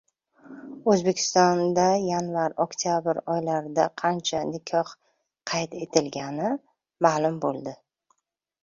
[0.93, 4.95] O‘zbekistonda yanvar—oktabr oylarida qancha nikoh
[5.53, 6.53] qayd etilgani
[7.09, 7.79] ma’lum bo‘ldi